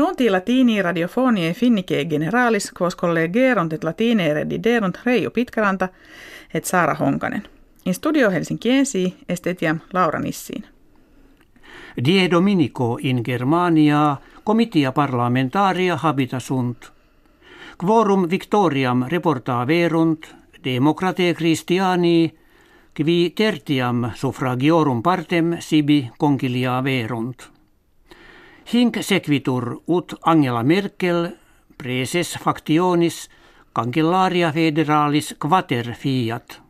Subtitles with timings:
[0.00, 5.88] Nunti latini radiofonie finnike generalis quos collegerunt et latine rediderunt Reijo Pitkaranta
[6.54, 7.42] et Saara Honkanen.
[7.84, 10.64] In studio Helsinkiensi estetiam Laura Nissiin.
[12.04, 16.92] Die Dominico in Germania comitia parlamentaria habitasunt.
[17.84, 22.34] Quorum victoriam reporta verunt democrate Christiani
[22.96, 27.59] qui tertiam suffragiorum partem sibi concilia verunt.
[28.72, 31.24] Hinc sequitur ut Angela Merkel
[31.76, 33.16] preses factionis
[33.74, 36.60] cancellaria federalis quater fiat.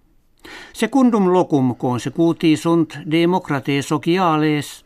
[0.72, 4.84] Secundum locum consecuti sunt democrate sociales,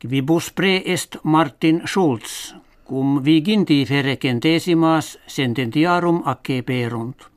[0.00, 7.28] quibus pre est Martin Schulz, cum viginti ferecentesimas sententiarum acce perunt.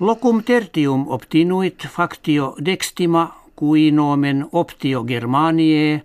[0.00, 6.04] Locum tertium obtinuit factio dextima cui nomen optio Germaniae,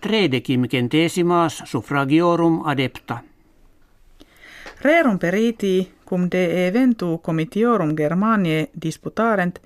[0.00, 3.18] tredecim centesimas suffragiorum adepta.
[4.80, 9.58] Rerum periti cum de eventu comitiorum Germaniae disputarent,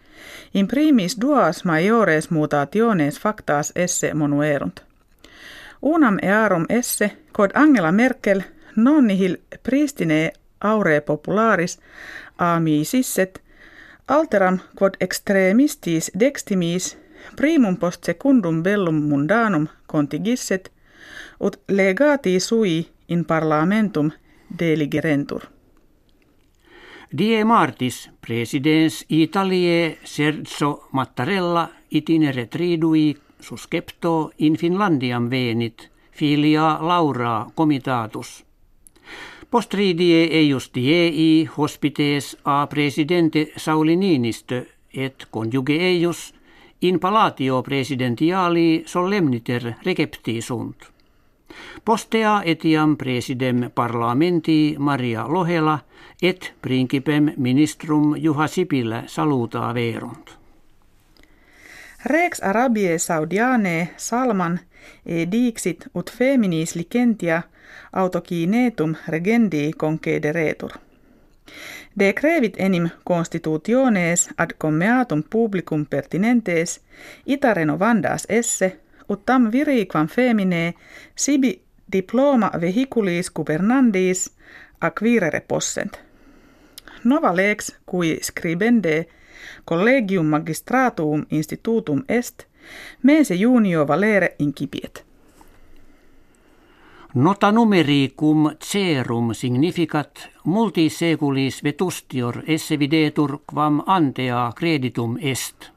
[0.54, 4.80] in primis duas maiores mutationes factas esse monuerunt.
[5.82, 8.42] Unam earum esse, quod Angela Merkel
[8.76, 11.78] non nihil pristine aure popularis
[12.38, 13.42] ami sisset,
[14.08, 16.98] alteram quod extremistis dextimis
[17.36, 20.70] primum post secundum bellum mundanum contigisset,
[21.40, 24.10] ut legati sui in parlamentum
[24.58, 25.48] deligerentur.
[27.18, 38.44] Die martis presidens Italiae Sergio Mattarella itinere tridui suscepto in Finlandiam venit filia Laura comitatus.
[39.50, 44.62] Postridie eius diei hospites a presidente Sauli Niinistö
[44.94, 46.32] et conjuge eius
[46.80, 50.76] in palatio presidentiali solemniter recepti sunt.
[51.84, 55.78] Postea etiam presidem parlamenti Maria Lohela
[56.22, 60.30] et principem ministrum Juha Sipilä saluta verunt.
[62.04, 64.60] Rex Arabie Saudiane Salman
[65.06, 67.42] e dixit ut feminis licentia
[67.92, 70.70] autokinetum regendi concederetur.
[71.98, 76.80] De crevit enim constitutiones ad commeatum publicum pertinentes
[77.26, 78.76] ita renovandas esse,
[79.08, 80.74] ut tam viriquam femine
[81.14, 81.60] sibi
[81.92, 84.30] diploma vehiculis governandis
[84.80, 85.98] acquirere possent.
[87.04, 89.06] Nova lex cui scribende
[89.64, 92.46] collegium magistratum institutum est,
[93.02, 95.09] mense junio valere incipiet.
[97.14, 105.70] Nota numericum cerum significat multiseculis vetustior esse videtur quam antea creditum est.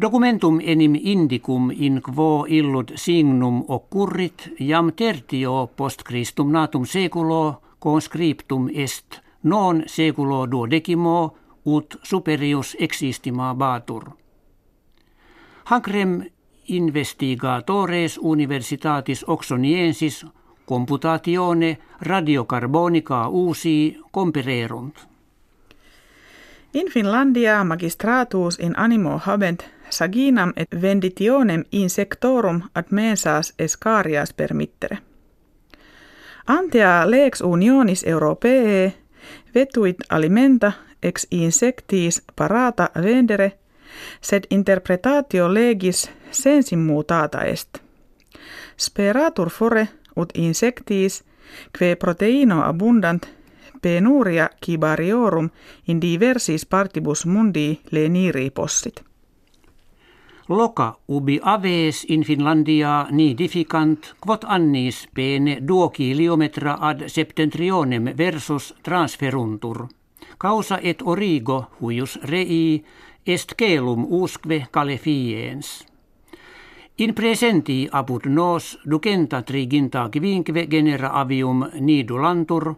[0.00, 8.70] Documentum enim indicum in quo illud signum occurrit jam tertio post Christum natum seculo conscriptum
[8.74, 14.10] est non seculo duodecimo ut superius existima batur.
[15.64, 16.24] Hancrem
[16.68, 20.26] investigatores universitatis oxoniensis
[20.68, 24.96] computatione radiocarbonica uusi compererunt.
[26.74, 34.98] In Finlandia magistratus in animo habent saginam et venditionem insectorum ad mensas escarias permittere.
[36.46, 38.94] Antea lex unionis europee
[39.54, 43.52] vetuit alimenta ex insectis parata vendere–
[44.20, 47.78] sed interpretatio legis sensim mutata est.
[48.78, 51.24] Speratur fore ut insectis,
[51.72, 53.26] que proteino abundant,
[53.82, 55.50] penuria kibariorum
[55.86, 59.08] in diversis partibus mundi leniri possit.
[60.48, 69.86] Loka ubi aves in Finlandia nidificant quot annis pene duo kilometra ad septentrionem versus transferuntur.
[70.38, 72.84] Causa et origo huius rei
[73.28, 75.84] est celum usque calefiens.
[76.96, 82.74] In presenti apud nos ducenta triginta quivinque genera avium nidulantur,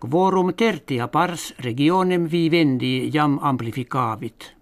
[0.00, 4.56] quorum tertia pars regionem vivendi jam amplificavit.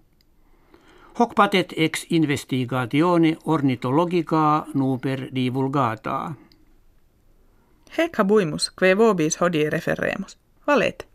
[1.19, 6.34] Hoc patet ex investigatione ornitologica nuper divulgata.
[7.96, 10.37] Hec habuimus, que vobis hodie referremus.
[10.67, 11.13] Valete.